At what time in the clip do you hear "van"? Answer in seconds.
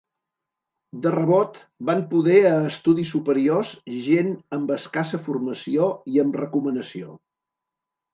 1.89-1.99